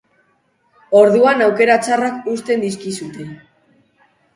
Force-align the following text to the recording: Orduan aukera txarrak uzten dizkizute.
Orduan 1.01 1.45
aukera 1.49 1.77
txarrak 1.85 2.29
uzten 2.35 2.67
dizkizute. 2.69 3.33